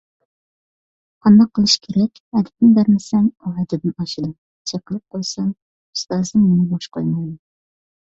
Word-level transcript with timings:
قانداق 1.25 1.51
قىلىش 1.59 1.75
كېرەك، 1.83 2.21
ئەدىپىنى 2.39 2.73
بەرمىسەم، 2.79 3.29
ئۇ 3.35 3.55
ھەددىدىن 3.61 3.95
ئاشىدۇ، 4.01 4.33
چېقىلىپ 4.75 5.17
قويسام، 5.19 5.55
ئۇستازىم 5.55 6.49
مېنى 6.53 6.71
بوش 6.77 6.95
قويمايدۇ. 6.99 7.43